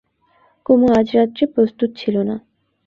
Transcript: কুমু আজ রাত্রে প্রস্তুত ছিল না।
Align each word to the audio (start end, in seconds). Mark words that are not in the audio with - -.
কুমু 0.65 0.87
আজ 0.99 1.07
রাত্রে 1.15 1.43
প্রস্তুত 1.55 1.89
ছিল 1.97 2.15
না। 2.29 2.35